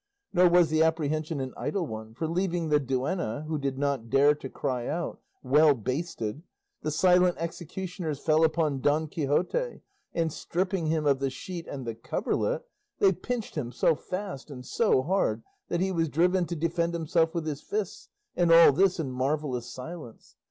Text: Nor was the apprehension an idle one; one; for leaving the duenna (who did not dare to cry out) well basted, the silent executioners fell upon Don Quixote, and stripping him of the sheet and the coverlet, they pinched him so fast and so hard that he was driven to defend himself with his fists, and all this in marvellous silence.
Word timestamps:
Nor 0.33 0.49
was 0.49 0.69
the 0.71 0.81
apprehension 0.81 1.39
an 1.39 1.53
idle 1.55 1.85
one; 1.85 2.05
one; 2.07 2.13
for 2.15 2.25
leaving 2.27 2.69
the 2.69 2.79
duenna 2.79 3.45
(who 3.47 3.59
did 3.59 3.77
not 3.77 4.09
dare 4.09 4.33
to 4.33 4.49
cry 4.49 4.87
out) 4.87 5.19
well 5.43 5.75
basted, 5.75 6.41
the 6.81 6.89
silent 6.89 7.35
executioners 7.37 8.17
fell 8.17 8.43
upon 8.43 8.81
Don 8.81 9.05
Quixote, 9.07 9.81
and 10.15 10.33
stripping 10.33 10.87
him 10.87 11.05
of 11.05 11.19
the 11.19 11.29
sheet 11.29 11.67
and 11.67 11.85
the 11.85 11.93
coverlet, 11.93 12.63
they 12.97 13.11
pinched 13.13 13.53
him 13.53 13.71
so 13.71 13.93
fast 13.93 14.49
and 14.49 14.65
so 14.65 15.03
hard 15.03 15.43
that 15.67 15.81
he 15.81 15.91
was 15.91 16.09
driven 16.09 16.47
to 16.47 16.55
defend 16.55 16.95
himself 16.95 17.35
with 17.35 17.45
his 17.45 17.61
fists, 17.61 18.09
and 18.35 18.51
all 18.51 18.71
this 18.71 18.99
in 18.99 19.11
marvellous 19.11 19.67
silence. 19.67 20.35